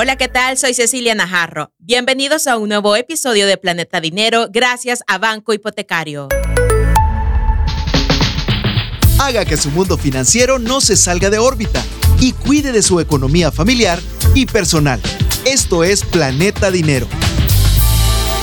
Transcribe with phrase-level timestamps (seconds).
[0.00, 0.56] Hola, ¿qué tal?
[0.56, 1.72] Soy Cecilia Najarro.
[1.78, 6.28] Bienvenidos a un nuevo episodio de Planeta Dinero gracias a Banco Hipotecario.
[9.20, 11.82] Haga que su mundo financiero no se salga de órbita
[12.20, 13.98] y cuide de su economía familiar
[14.36, 15.00] y personal.
[15.44, 17.08] Esto es Planeta Dinero.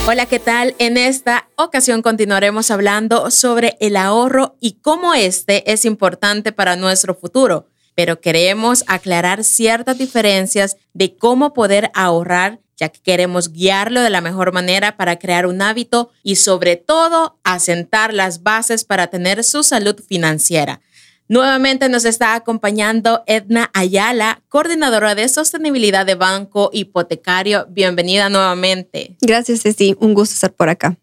[0.07, 0.75] Hola, ¿qué tal?
[0.77, 7.15] En esta ocasión continuaremos hablando sobre el ahorro y cómo este es importante para nuestro
[7.15, 14.09] futuro pero queremos aclarar ciertas diferencias de cómo poder ahorrar, ya que queremos guiarlo de
[14.09, 19.43] la mejor manera para crear un hábito y sobre todo asentar las bases para tener
[19.45, 20.81] su salud financiera.
[21.27, 27.65] Nuevamente nos está acompañando Edna Ayala, coordinadora de sostenibilidad de Banco Hipotecario.
[27.69, 29.15] Bienvenida nuevamente.
[29.21, 29.95] Gracias, Ceci.
[29.99, 30.97] Un gusto estar por acá.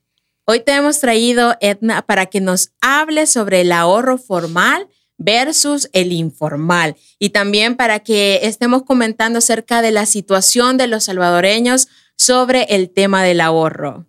[0.44, 4.88] Hoy te hemos traído, Edna, para que nos hable sobre el ahorro formal
[5.24, 6.96] versus el informal.
[7.18, 12.90] Y también para que estemos comentando acerca de la situación de los salvadoreños sobre el
[12.90, 14.06] tema del ahorro.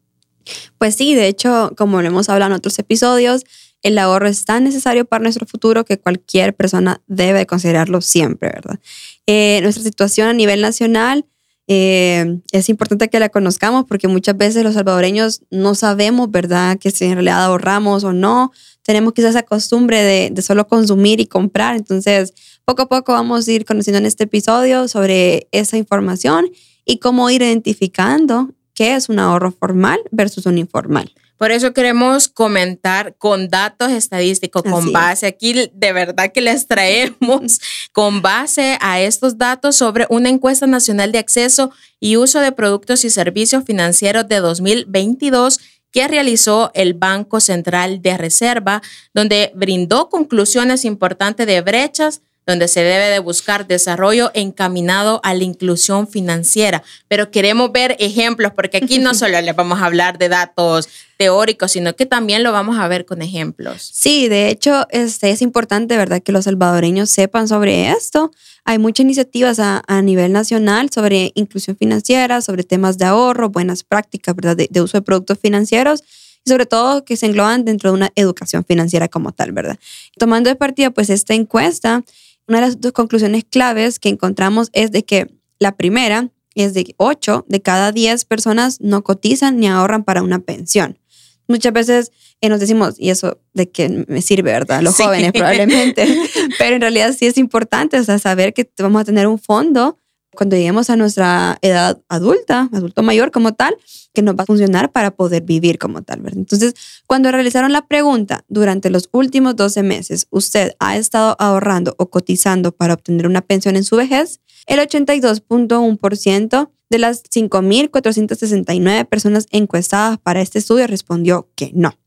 [0.78, 3.44] Pues sí, de hecho, como lo hemos hablado en otros episodios,
[3.82, 8.80] el ahorro es tan necesario para nuestro futuro que cualquier persona debe considerarlo siempre, ¿verdad?
[9.28, 11.26] Eh, nuestra situación a nivel nacional
[11.68, 16.92] eh, es importante que la conozcamos porque muchas veces los salvadoreños no sabemos, ¿verdad?, que
[16.92, 18.52] si en realidad ahorramos o no.
[18.84, 21.76] Tenemos quizás esa costumbre de, de solo consumir y comprar.
[21.76, 22.34] Entonces,
[22.66, 26.52] poco a poco vamos a ir conociendo en este episodio sobre esa información
[26.86, 31.14] y cómo ir identificando qué es un ahorro formal versus un informal.
[31.38, 37.60] Por eso queremos comentar con datos estadísticos, con base, aquí de verdad que les traemos
[37.92, 43.04] con base a estos datos sobre una encuesta nacional de acceso y uso de productos
[43.04, 45.60] y servicios financieros de 2022
[45.94, 48.82] que realizó el Banco Central de Reserva,
[49.14, 55.44] donde brindó conclusiones importantes de brechas donde se debe de buscar desarrollo encaminado a la
[55.44, 56.84] inclusión financiera.
[57.08, 61.72] Pero queremos ver ejemplos, porque aquí no solo les vamos a hablar de datos teóricos,
[61.72, 63.90] sino que también lo vamos a ver con ejemplos.
[63.94, 68.32] Sí, de hecho, este, es importante, ¿verdad?, que los salvadoreños sepan sobre esto.
[68.66, 74.36] Hay muchas iniciativas a, nivel nacional sobre inclusión financiera, sobre temas de ahorro, buenas prácticas,
[74.36, 76.04] ¿verdad?, de, de uso de productos financieros
[76.46, 79.78] y sobre todo que se engloban dentro de una educación financiera como tal, ¿verdad?
[80.18, 82.04] Tomando de partida, pues, esta encuesta,
[82.48, 86.84] una de las dos conclusiones claves que encontramos es de que la primera es de
[86.84, 91.00] que 8 de cada 10 personas no cotizan ni ahorran para una pensión.
[91.48, 92.12] Muchas veces
[92.42, 94.82] eh, nos decimos, ¿y eso de qué me sirve, verdad?
[94.82, 96.06] Los jóvenes probablemente.
[96.58, 100.00] Pero en realidad sí es importante o sea, saber que vamos a tener un fondo
[100.36, 103.76] cuando lleguemos a nuestra edad adulta, adulto mayor como tal,
[104.14, 106.40] que nos va a funcionar para poder vivir como tal, ¿verdad?
[106.40, 106.74] Entonces,
[107.08, 112.72] cuando realizaron la pregunta, durante los últimos 12 meses, ¿usted ha estado ahorrando o cotizando
[112.72, 114.40] para obtener una pensión en su vejez?
[114.66, 121.98] El 82.1% de las 5.469 personas encuestadas para este estudio respondió que no.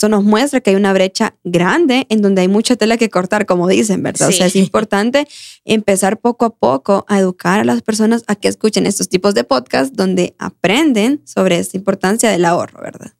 [0.00, 3.44] Esto nos muestra que hay una brecha grande en donde hay mucha tela que cortar,
[3.44, 4.30] como dicen, ¿verdad?
[4.30, 5.28] O sea, es importante
[5.66, 9.44] empezar poco a poco a educar a las personas a que escuchen estos tipos de
[9.44, 13.12] podcasts donde aprenden sobre esta importancia del ahorro, ¿verdad?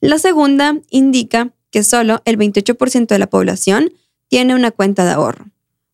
[0.00, 3.92] La segunda indica que solo el 28% de la población
[4.28, 5.50] tiene una cuenta de ahorro.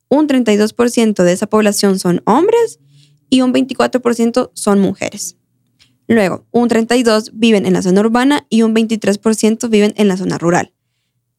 [0.09, 2.79] Un 32% de esa población son hombres
[3.31, 5.39] y un 24% son mujeres.
[6.11, 10.39] Luego, un 32% viven en la zona urbana y un 23% viven en la zona
[10.39, 10.73] rural.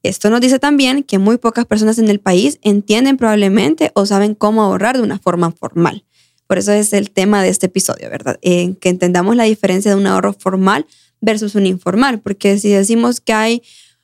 [0.02, 4.34] Esto nos dice también que muy pocas personas en el país entienden probablemente o saben
[4.34, 6.06] cómo ahorrar de una forma formal.
[6.48, 8.40] Por eso es el tema de este episodio, ¿verdad?
[8.42, 10.86] En que entendamos la diferencia de un ahorro formal
[11.20, 13.64] versus un informal, porque si decimos que hay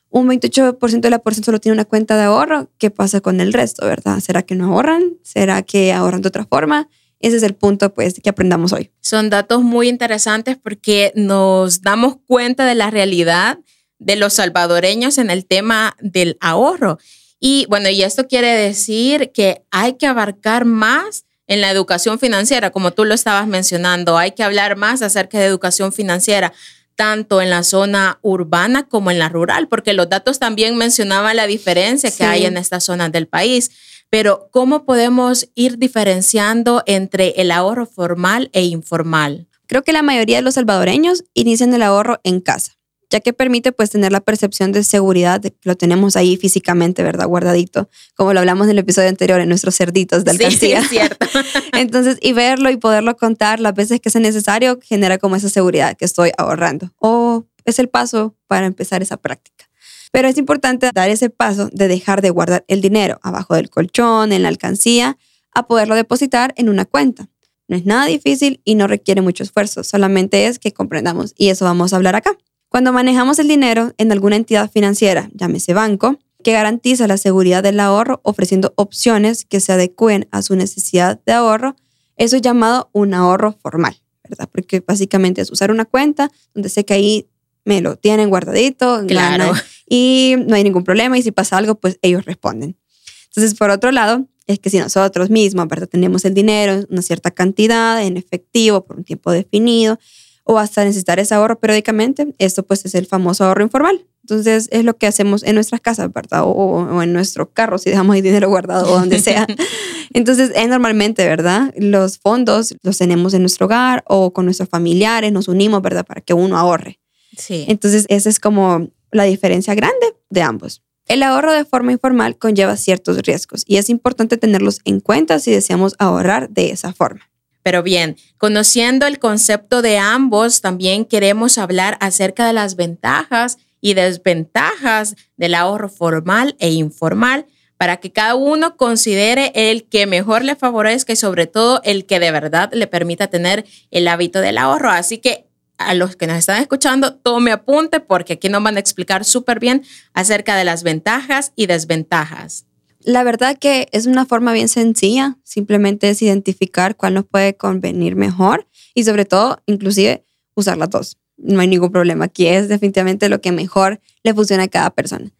[0.09, 3.53] un 28% de la población solo tiene una cuenta de ahorro, ¿qué pasa con el
[3.53, 4.19] resto, verdad?
[4.19, 5.13] ¿Será que no ahorran?
[5.23, 6.89] ¿Será que ahorran de otra forma?
[7.19, 8.91] Ese es el punto pues que aprendamos hoy.
[9.01, 13.59] Son datos muy interesantes porque nos damos cuenta de la realidad
[13.99, 16.99] de los salvadoreños en el tema del ahorro.
[17.39, 22.71] Y bueno, y esto quiere decir que hay que abarcar más en la educación financiera,
[22.71, 26.51] como tú lo estabas mencionando, hay que hablar más acerca de educación financiera,
[26.95, 31.47] tanto en la zona urbana como en la rural, porque los datos también mencionaban la
[31.47, 33.71] diferencia que hay en estas zonas del país.
[34.09, 39.47] Pero ¿cómo podemos ir diferenciando entre el ahorro formal e informal?
[39.67, 42.77] Creo que la mayoría de los salvadoreños inician el ahorro en casa,
[43.09, 47.03] ya que permite pues tener la percepción de seguridad de que lo tenemos ahí físicamente,
[47.03, 47.27] ¿verdad?
[47.27, 50.79] Guardadito, como lo hablamos en el episodio anterior en nuestros cerditos de alcancía.
[50.81, 51.27] Sí, es cierto.
[51.73, 55.97] Entonces, y verlo y poderlo contar las veces que sea necesario genera como esa seguridad
[55.97, 56.93] que estoy ahorrando.
[56.99, 59.66] O es el paso para empezar esa práctica.
[60.11, 64.31] Pero es importante dar ese paso de dejar de guardar el dinero abajo del colchón,
[64.31, 65.17] en la alcancía,
[65.53, 67.29] a poderlo depositar en una cuenta.
[67.67, 71.65] no es nada difícil y no requiere mucho esfuerzo, solamente es que comprendamos y eso
[71.65, 72.37] vamos a hablar acá.
[72.69, 77.79] Cuando manejamos el dinero en alguna entidad financiera, llámese banco, que garantiza la seguridad del
[77.79, 81.75] ahorro ofreciendo opciones que se adecúen a su necesidad de ahorro,
[82.15, 84.47] eso es llamado un ahorro formal, ¿verdad?
[84.51, 87.27] Porque básicamente es usar una cuenta donde sé que ahí
[87.67, 89.51] me lo tienen guardadito, claro.
[89.89, 92.77] y no hay ningún problema y si pasa algo, pues ellos responden.
[93.25, 95.87] Entonces, por otro lado, es que si nosotros mismos, ¿verdad?
[95.87, 99.99] Tenemos el dinero, una cierta cantidad en efectivo por un tiempo definido,
[100.45, 104.05] o hasta necesitar ese ahorro periódicamente, esto pues es el famoso ahorro informal.
[104.21, 106.43] Entonces es lo que hacemos en nuestras casas, ¿verdad?
[106.45, 109.45] O, en nuestro carro, si dejamos el dinero guardado o donde sea.
[110.13, 111.73] Entonces es normalmente, ¿verdad?
[111.77, 116.05] Los fondos los tenemos en nuestro hogar o con nuestros familiares, nos unimos, ¿verdad?
[116.05, 116.99] Para que uno ahorre.
[117.37, 117.65] Sí.
[117.67, 120.83] Entonces esa es como la diferencia grande de ambos.
[121.07, 125.51] El ahorro de forma informal conlleva ciertos riesgos y es importante tenerlos en cuenta si
[125.51, 127.29] deseamos ahorrar de esa forma.
[127.63, 133.93] Pero bien, conociendo el concepto de ambos, también queremos hablar acerca de las ventajas y
[133.93, 137.45] desventajas del ahorro formal e informal
[137.77, 142.19] para que cada uno considere el que mejor le favorezca y sobre todo el que
[142.19, 144.89] de verdad le permita tener el hábito del ahorro.
[144.89, 145.46] Así que
[145.77, 149.59] a los que nos están escuchando, tome apunte porque aquí nos van a explicar súper
[149.59, 149.83] bien
[150.13, 152.65] acerca de las ventajas y desventajas.
[152.99, 158.15] La verdad que es una forma bien sencilla, simplemente es identificar cuál nos puede convenir
[158.15, 160.25] mejor y sobre todo, inclusive,
[160.55, 161.17] usar las dos.
[161.37, 162.25] No hay ningún problema.
[162.25, 165.31] Aquí es definitivamente lo que mejor le funciona a cada persona.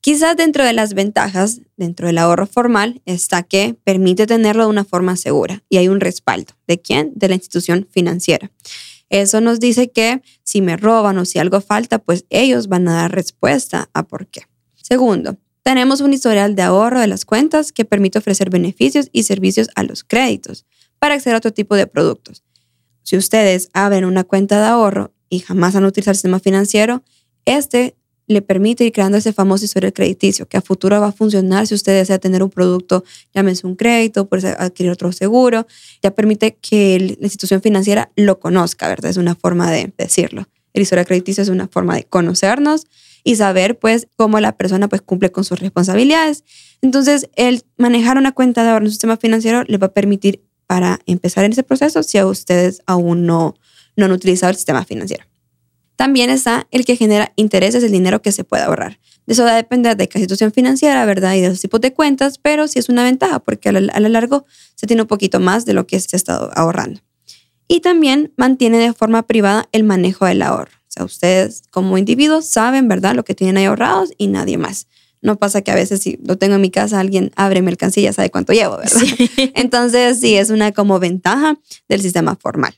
[0.00, 4.84] Quizás dentro de las ventajas, dentro del ahorro formal, está que permite tenerlo de una
[4.84, 6.52] forma segura y hay un respaldo.
[6.68, 7.12] ¿De quién?
[7.16, 8.52] De la institución financiera.
[9.08, 12.94] Eso nos dice que si me roban o si algo falta, pues ellos van a
[12.94, 14.42] dar respuesta a por qué.
[14.74, 19.68] Segundo, tenemos un historial de ahorro de las cuentas que permite ofrecer beneficios y servicios
[19.74, 20.64] a los créditos
[20.98, 22.44] para acceder a otro tipo de productos.
[23.02, 27.02] Si ustedes abren una cuenta de ahorro y jamás han utilizado el sistema financiero,
[27.44, 31.66] este le permite ir creando ese famoso historial crediticio que a futuro va a funcionar
[31.66, 35.66] si usted desea tener un producto, llámese un crédito, por adquirir otro seguro,
[36.02, 39.10] ya permite que la institución financiera lo conozca, ¿verdad?
[39.10, 40.48] Es una forma de decirlo.
[40.72, 42.86] El historial crediticio es una forma de conocernos
[43.24, 46.44] y saber pues cómo la persona pues cumple con sus responsabilidades.
[46.82, 50.42] Entonces, el manejar una cuenta de ahorro en un sistema financiero les va a permitir
[50.66, 53.56] para empezar en ese proceso si a ustedes aún no,
[53.96, 55.24] no han utilizado el sistema financiero.
[55.96, 59.00] También está el que genera intereses, el dinero que se puede ahorrar.
[59.26, 61.34] De eso va a depender de cada situación financiera, ¿verdad?
[61.34, 64.46] Y de los tipos de cuentas, pero sí es una ventaja porque a lo, largo
[64.74, 67.00] se tiene un poquito más de lo que se ha estado ahorrando.
[67.66, 72.88] Y también mantiene de forma privada el manejo del ahorro sea, ustedes como individuos saben,
[72.88, 74.86] ¿verdad?, lo que tienen ahí ahorrados y nadie más.
[75.22, 78.04] No pasa que a veces si lo tengo en mi casa, alguien abre mercancía y
[78.04, 79.02] ya sabe cuánto llevo, ¿verdad?
[79.54, 81.58] Entonces, sí, es una como ventaja
[81.88, 82.74] del sistema formal.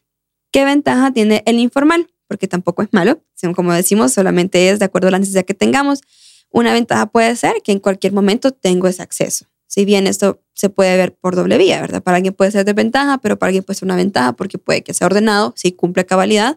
[0.51, 2.09] ¿Qué ventaja tiene el informal?
[2.29, 3.21] Porque tampoco es malo,
[3.57, 6.03] como decimos, solamente es de acuerdo a la necesidad que tengamos.
[6.51, 9.47] Una ventaja puede ser que en cualquier momento tengo ese acceso.
[9.67, 12.03] Si bien esto se puede ver por doble vía, ¿verdad?
[12.03, 14.95] Para alguien puede ser desventaja, pero para alguien puede ser una ventaja porque puede que
[14.95, 16.57] sea ordenado, si cumple cabalidad,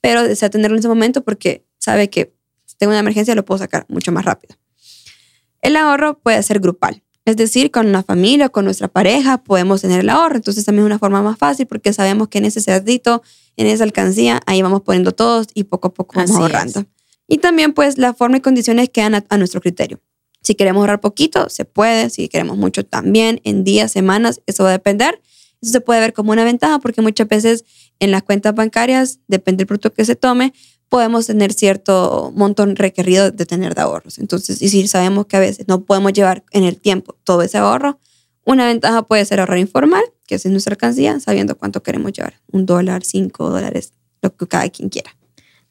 [0.00, 2.34] pero desea tenerlo en ese momento porque sabe que
[2.64, 4.56] si tengo una emergencia lo puedo sacar mucho más rápido.
[5.60, 9.82] El ahorro puede ser grupal, es decir, con la familia o con nuestra pareja podemos
[9.82, 13.22] tener el ahorro, entonces también es una forma más fácil porque sabemos que cerdito,
[13.58, 16.86] en esa alcancía, ahí vamos poniendo todos y poco a poco vamos ahorrando.
[17.26, 20.00] Y también pues la forma y condiciones quedan a, a nuestro criterio.
[20.40, 22.08] Si queremos ahorrar poquito, se puede.
[22.08, 23.40] Si queremos mucho, también.
[23.44, 25.20] En días, semanas, eso va a depender.
[25.60, 27.64] Eso se puede ver como una ventaja porque muchas veces
[27.98, 30.54] en las cuentas bancarias, depende del producto que se tome,
[30.88, 34.18] podemos tener cierto montón requerido de tener de ahorros.
[34.18, 37.58] Entonces, y si sabemos que a veces no podemos llevar en el tiempo todo ese
[37.58, 37.98] ahorro,
[38.48, 42.40] una ventaja puede ser ahorrar informal, que es nuestra alcancía, sabiendo cuánto queremos llevar.
[42.50, 45.14] Un dólar, cinco dólares, lo que cada quien quiera.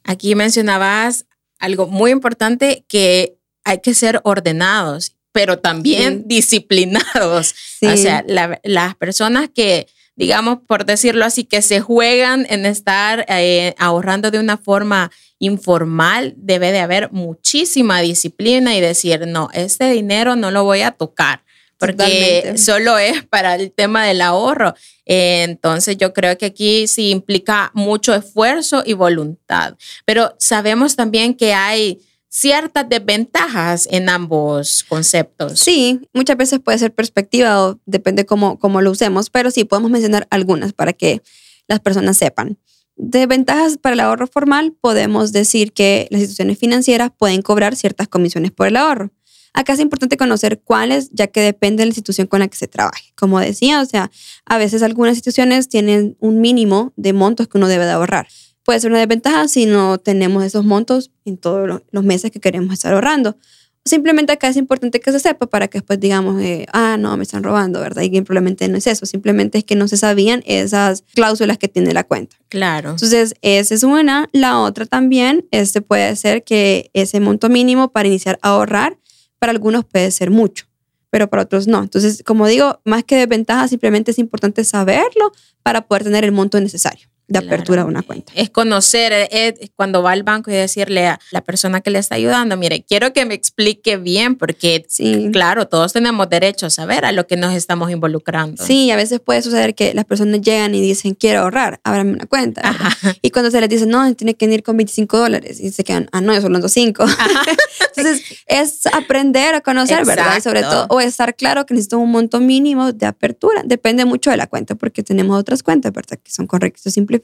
[0.03, 1.25] Aquí mencionabas
[1.57, 7.53] algo muy importante que hay que ser ordenados pero también disciplinados.
[7.84, 8.25] O sea,
[8.63, 14.39] las personas que, digamos, por decirlo así, que se juegan en estar eh, ahorrando de
[14.39, 20.63] una forma informal, debe de haber muchísima disciplina y decir, no, este dinero no lo
[20.63, 21.43] voy a tocar
[21.77, 24.74] porque solo es para el tema del ahorro.
[25.05, 29.75] entonces yo creo que aquí sí implica mucho esfuerzo y voluntad.
[30.05, 35.60] Pero sabemos también que hay ciertas desventajas en ambos conceptos.
[35.60, 39.89] Sí, muchas veces puede ser perspectiva o depende cómo, cómo lo usemos, pero sí podemos
[39.91, 41.22] mencionar algunas para que
[41.67, 42.57] las personas sepan.
[42.96, 48.51] Desventajas para el ahorro formal, podemos decir que las instituciones financieras pueden cobrar ciertas comisiones
[48.51, 49.12] por el ahorro.
[49.58, 52.68] Acá es importante conocer cuáles, ya que depende de la institución con la que se
[52.68, 53.12] trabaje.
[53.16, 54.12] Como decía, o sea,
[54.46, 58.28] a veces algunas instituciones tienen un mínimo de montos que uno debe de ahorrar.
[58.64, 62.72] Puede ser una desventaja si no tenemos esos montos en todos los meses que queremos
[62.72, 63.36] estar ahorrando.
[63.84, 67.24] Simplemente acá es importante que se sepa para que después digamos, eh, ah, no, me
[67.24, 68.04] están robando, ¿verdad?
[68.04, 71.96] Y simplemente no es eso, simplemente es que no se sabían esas cláusulas que tiene
[71.96, 72.38] la cuenta.
[72.50, 72.92] Claro.
[72.92, 74.30] Entonces, esa es una.
[74.34, 79.00] La otra también este puede ser que ese monto mínimo para iniciar a ahorrar,
[79.39, 80.65] para algunos puede ser mucho,
[81.10, 81.82] pero para otros no.
[81.84, 85.32] Entonces, como digo, más que desventaja, simplemente es importante saberlo
[85.63, 88.31] para poder tener el monto necesario de apertura de una cuenta.
[88.36, 89.29] Es conocer,
[89.75, 93.12] cuando va al banco y decirle a la persona que le está ayudando, mire, quiero
[93.12, 95.29] que me explique bien, porque sí.
[95.34, 98.63] claro, todos tenemos derecho a saber a lo que nos estamos involucrando.
[98.63, 102.25] Sí, a veces puede suceder que las personas llegan y dicen, quiero ahorrar, ábrame una
[102.25, 102.62] cuenta.
[103.22, 106.07] Y cuando se les dice, no, tiene que ir con 25 dólares, y se quedan,
[106.12, 107.05] ah, no, yo solo ando 5.
[107.96, 110.38] Entonces, es aprender a conocer, ¿verdad?
[110.38, 113.63] Y sobre todo, o estar claro que necesito un monto mínimo de apertura.
[113.65, 116.19] Depende mucho de la cuenta, porque tenemos otras cuentas, ¿verdad?
[116.24, 117.16] Que son correctos simples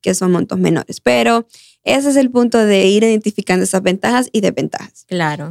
[0.00, 1.00] que son montos menores.
[1.00, 1.46] Pero
[1.84, 5.04] ese es el punto de ir identificando esas ventajas y desventajas.
[5.06, 5.50] Claro.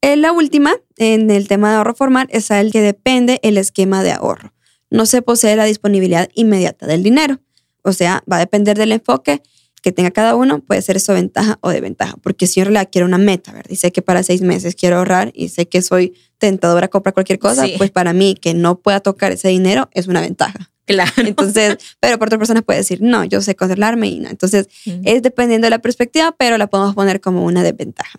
[0.00, 4.02] Eh, la última, en el tema de ahorro formal, es el que depende el esquema
[4.02, 4.52] de ahorro.
[4.90, 7.40] No se posee la disponibilidad inmediata del dinero.
[7.82, 9.42] O sea, va a depender del enfoque
[9.82, 12.16] que tenga cada uno, puede ser eso ventaja o desventaja.
[12.22, 13.70] Porque si yo en realidad quiero una meta, ¿verdad?
[13.70, 17.14] Y sé que para seis meses quiero ahorrar y sé que soy tentadora a comprar
[17.14, 20.72] cualquier cosa, pues para mí que no pueda tocar ese dinero es una ventaja.
[20.88, 21.12] Claro.
[21.18, 24.30] Entonces, pero por otras personas puede decir, no, yo sé controlarme y no.
[24.30, 24.68] Entonces,
[25.04, 28.18] es dependiendo de la perspectiva, pero la podemos poner como una desventaja.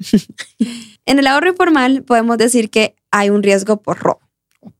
[1.06, 4.22] en el ahorro informal podemos decir que hay un riesgo por robo.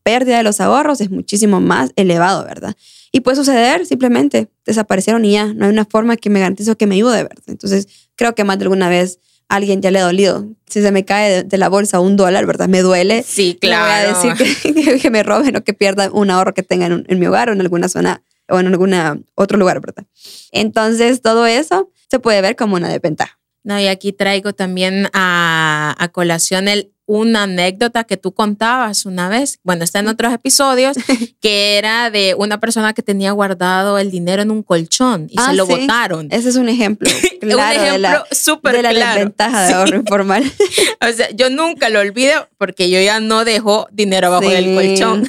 [0.04, 2.76] Pérdida de los ahorros es muchísimo más elevado, ¿verdad?
[3.12, 6.86] Y puede suceder simplemente, desaparecieron y ya, no hay una forma que me garantice que
[6.86, 7.44] me ayude, ¿verdad?
[7.48, 10.48] Entonces, creo que más de alguna vez alguien ya le ha dolido.
[10.68, 12.70] Si se me cae de, la bolsa un dólar, ¿verdad?
[12.70, 13.24] Me duele.
[13.24, 14.12] Sí, claro.
[14.12, 17.06] No voy a decir que, me roben o que pierda un ahorro que tenga en,
[17.08, 18.94] en, mi hogar o en alguna zona o en algún
[19.36, 20.06] otro lugar, ¿verdad?
[20.52, 23.40] Entonces, todo eso se puede ver como una desventaja.
[23.64, 29.30] No, y aquí traigo también a, a colación el una anécdota que tú contabas una
[29.30, 30.96] vez, bueno, está en otros episodios,
[31.42, 35.44] que era de una persona que tenía guardado el dinero en un colchón y se
[35.44, 36.28] ah, lo botaron.
[36.30, 37.10] Ese es un ejemplo.
[37.40, 40.44] Claro, un ejemplo súper de la, desventaja de ahorro informal.
[41.02, 45.28] o sea, yo nunca lo olvido porque yo ya no dejo dinero abajo del colchón.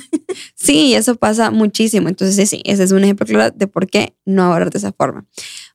[0.56, 2.08] sí, eso pasa muchísimo.
[2.08, 5.24] Entonces, sí, ese es un ejemplo claro de por qué no ahorrar de esa forma.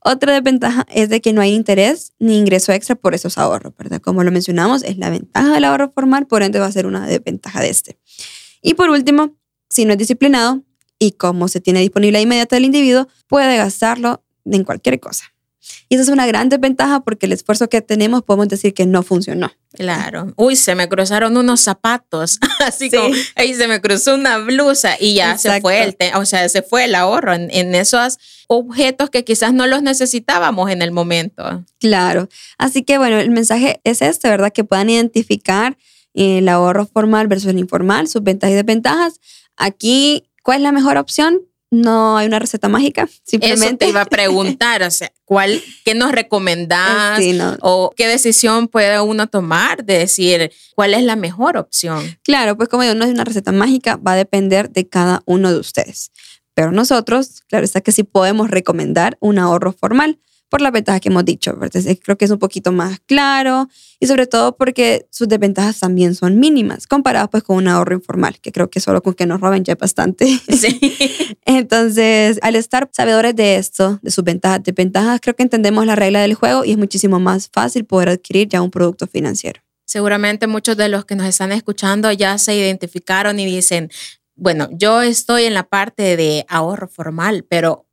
[0.08, 4.00] Otra desventaja es de que no hay interés ni ingreso extra por esos ahorros, ¿verdad?
[4.00, 7.08] Como lo mencionamos, es la ventaja del ahorro formal, por ende va a ser una
[7.08, 8.00] desventaja de este.
[8.62, 9.36] Y por último,
[9.68, 10.64] si no es disciplinado
[11.00, 15.35] y como se tiene disponible inmediata del individuo, puede gastarlo en cualquier cosa.
[15.90, 19.04] Y esa es una gran desventaja porque el esfuerzo que tenemos podemos decir que no
[19.04, 19.52] funcionó.
[19.74, 20.34] Claro.
[20.38, 25.16] Uy, se me cruzaron unos zapatos, así como, ahí se me cruzó una blusa y
[25.16, 28.18] ya se fue el, o sea, se fue el ahorro en, en, esos
[28.48, 31.64] objetos que quizás no los necesitábamos en el momento.
[31.80, 32.30] Claro.
[32.58, 34.54] Así que bueno, el mensaje es este, ¿verdad?
[34.54, 35.78] Que puedan identificar
[36.14, 39.20] el ahorro formal versus el informal, sus ventajas y desventajas.
[39.58, 41.42] Aquí, ¿cuál es la mejor opción?
[41.72, 43.66] No hay una receta mágica, simplemente.
[43.66, 47.20] Eso te iba a preguntar, o sea, ¿cuál, ¿qué nos recomendás
[47.62, 52.18] o qué decisión puede uno tomar de decir cuál es la mejor opción?
[52.24, 55.52] Claro, pues como digo, no es una receta mágica, va a depender de cada uno
[55.52, 56.12] de ustedes.
[56.54, 60.20] Pero nosotros, claro está que sí podemos recomendar un ahorro formal
[60.56, 61.54] por la ventaja que hemos dicho.
[62.02, 63.68] Creo que es un poquito más claro
[64.00, 68.40] y sobre todo porque sus desventajas también son mínimas comparadas pues con un ahorro informal,
[68.40, 70.26] que creo que solo con que nos roben ya es bastante.
[70.56, 70.80] Sí.
[71.46, 76.22] Entonces, al estar sabedores de esto, de sus ventajas, desventajas, creo que entendemos la regla
[76.22, 79.60] del juego y es muchísimo más fácil poder adquirir ya un producto financiero.
[79.84, 83.92] Seguramente muchos de los que nos están escuchando ya se identificaron y dicen,
[84.36, 87.86] bueno, yo estoy en la parte de ahorro formal, pero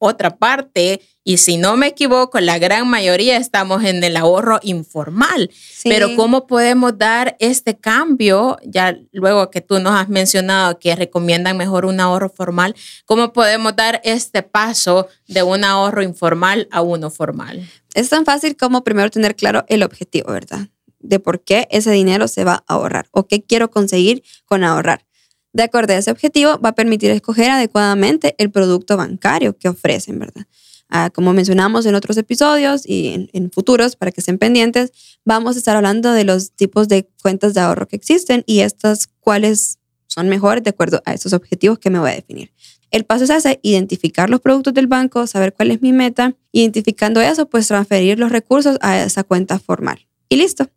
[0.00, 5.50] otra parte, y si no me equivoco, la gran mayoría estamos en el ahorro informal.
[5.84, 8.56] Pero ¿cómo podemos dar este cambio?
[8.64, 13.76] Ya luego que tú nos has mencionado que recomiendan mejor un ahorro formal, ¿cómo podemos
[13.76, 17.68] dar este paso de un ahorro informal a uno formal?
[17.94, 20.68] Es tan fácil como primero tener claro el objetivo, ¿verdad?
[20.98, 25.04] De por qué ese dinero se va a ahorrar o qué quiero conseguir con ahorrar.
[25.52, 30.18] De acuerdo a ese objetivo, va a permitir escoger adecuadamente el producto bancario que ofrecen,
[30.18, 30.46] ¿verdad?
[30.88, 34.92] Ah, como mencionamos en otros episodios y en, futuros, para que estén pendientes,
[35.24, 39.08] vamos a estar hablando de los tipos de cuentas de ahorro que existen y estas
[39.20, 39.78] cuáles
[40.08, 42.52] son mejores de acuerdo a esos objetivos que me voy a definir.
[42.90, 47.20] El paso es ese, identificar los productos del banco, saber cuál es mi meta, identificando
[47.20, 50.08] eso, pues transferir los recursos a esa cuenta formal.
[50.28, 50.68] Y listo.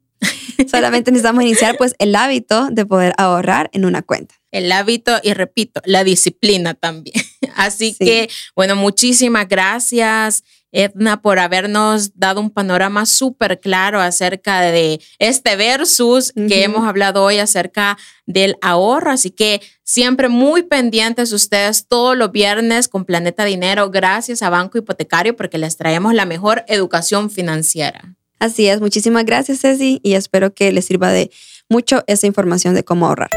[0.69, 4.35] Solamente necesitamos iniciar pues el hábito de poder ahorrar en una cuenta.
[4.51, 7.15] El hábito y repito, la disciplina también.
[7.55, 10.43] Así que, bueno, muchísimas gracias.
[10.73, 17.23] Edna, por habernos dado un panorama súper claro acerca de este versus que hemos hablado
[17.23, 17.95] hoy acerca
[18.25, 19.11] del ahorro.
[19.11, 23.91] Así que siempre muy pendientes ustedes todos los viernes con Planeta Dinero.
[23.91, 28.15] Gracias a Banco Hipotecario porque les traemos la mejor educación financiera.
[28.43, 31.31] Así es, muchísimas gracias Ceci y espero que les sirva de
[31.69, 33.29] mucho esa información de cómo ahorrar.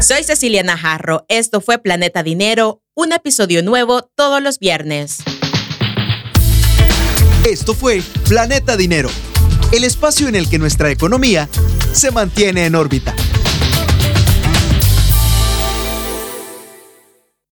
[0.00, 5.18] Soy Cecilia Najarro, esto fue Planeta Dinero, un episodio nuevo todos los viernes.
[7.46, 9.10] Esto fue Planeta Dinero,
[9.72, 11.46] el espacio en el que nuestra economía
[11.92, 13.14] se mantiene en órbita.